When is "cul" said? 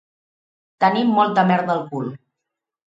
1.95-2.13